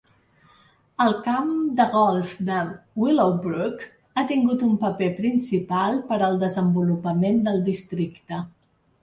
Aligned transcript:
El 1.03 1.11
camp 1.25 1.51
de 1.79 1.85
golf 1.95 2.31
de 2.47 2.61
Willowbrook 3.01 3.85
ha 4.15 4.25
tingut 4.33 4.65
un 4.69 4.73
paper 4.87 5.11
principal 5.21 6.01
per 6.09 6.19
al 6.31 6.41
desenvolupament 6.47 7.41
del 7.51 7.63
districte. 7.71 8.43